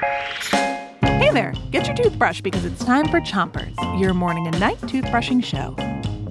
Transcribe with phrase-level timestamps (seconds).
[0.00, 5.44] Hey there, get your toothbrush because it's time for Chompers, your morning and night toothbrushing
[5.44, 5.74] show.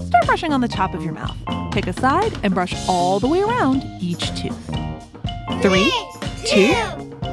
[0.03, 1.37] Start brushing on the top of your mouth.
[1.71, 4.65] Pick a side and brush all the way around each tooth.
[5.61, 5.91] Three,
[6.45, 6.73] two,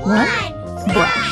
[0.05, 0.53] one,
[0.93, 1.27] brush.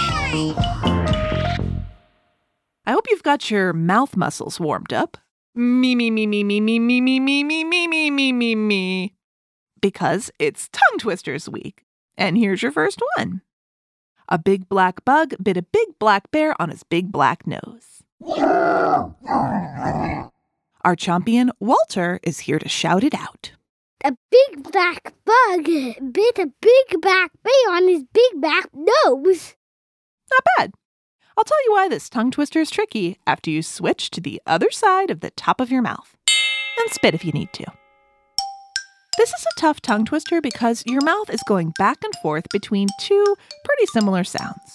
[2.87, 5.19] I hope you've got your mouth muscles warmed up.
[5.55, 9.15] Me, me, me, me, me, me, me, me, me, me, me, me, me, me, me.
[9.81, 11.85] Because it's Tongue Twisters Week.
[12.17, 13.43] And here's your first one.
[14.29, 18.03] A big black bug bit a big black bear on his big black nose.
[20.83, 23.53] Our champion, Walter, is here to shout it out.
[24.03, 29.57] A big black bug bit a big black bear on his big black nose.
[30.31, 30.73] Not bad.
[31.37, 34.71] I'll tell you why this tongue twister is tricky after you switch to the other
[34.71, 36.17] side of the top of your mouth.
[36.81, 37.67] And spit if you need to.
[39.17, 42.89] This is a tough tongue twister because your mouth is going back and forth between
[42.99, 44.75] two pretty similar sounds.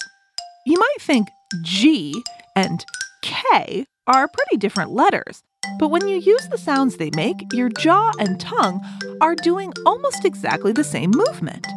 [0.65, 1.27] You might think
[1.61, 2.23] G
[2.55, 2.85] and
[3.21, 5.43] K are pretty different letters,
[5.77, 8.81] but when you use the sounds they make, your jaw and tongue
[9.19, 11.67] are doing almost exactly the same movement.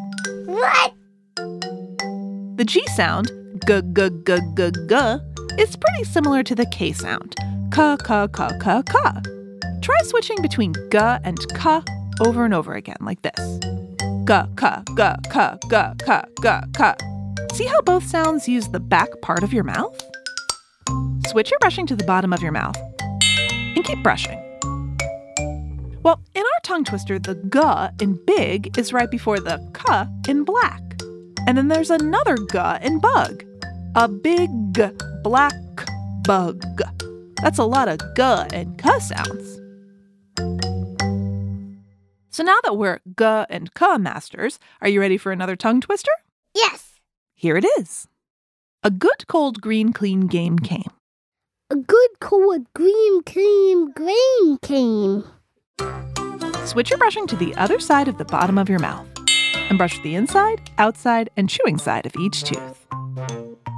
[0.46, 0.94] What?
[1.36, 3.32] The G sound,
[3.66, 7.34] g g g g g, is pretty similar to the K sound,
[7.72, 8.98] k k k k k.
[9.82, 11.82] Try switching between g and k
[12.24, 13.58] over and over again like this.
[14.24, 16.94] G k g k g k g k.
[17.54, 20.00] See how both sounds use the back part of your mouth?
[21.26, 22.76] Switch your brushing to the bottom of your mouth
[23.22, 24.38] and keep brushing.
[26.02, 30.44] Well, in our tongue twister, the g in big is right before the k in
[30.44, 30.80] black.
[31.46, 33.44] And then there's another g in bug.
[33.94, 34.50] A big
[35.22, 35.54] black
[36.24, 36.62] bug.
[37.42, 39.61] That's a lot of g and k sounds.
[42.32, 46.10] So now that we're g and k masters, are you ready for another tongue twister?
[46.54, 46.98] Yes.
[47.34, 48.08] Here it is.
[48.82, 50.90] A good cold green clean game came.
[51.70, 55.24] A good cold green clean grain came.
[56.64, 59.06] Switch your brushing to the other side of the bottom of your mouth
[59.68, 62.86] and brush the inside, outside, and chewing side of each tooth.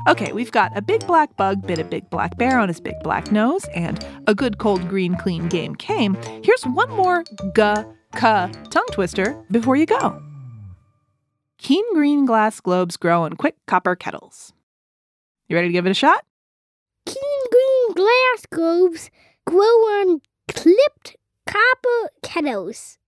[0.08, 3.00] Okay, we've got a big black bug bit a big black bear on his big
[3.02, 6.14] black nose, and a good cold green clean game came.
[6.44, 7.24] Here's one more
[7.56, 7.84] g
[8.14, 10.22] k tongue twister before you go.
[11.58, 14.52] Keen green glass globes grow in quick copper kettles.
[15.48, 16.24] You ready to give it a shot?
[17.06, 19.10] Keen green glass globes
[19.46, 21.16] grow on clipped
[21.46, 22.98] copper kettles.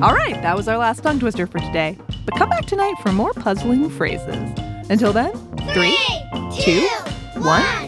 [0.00, 1.98] All right, that was our last tongue twister for today.
[2.24, 4.36] But come back tonight for more puzzling phrases.
[4.90, 5.32] Until then,
[5.72, 5.98] three,
[6.56, 6.86] two,
[7.40, 7.87] one.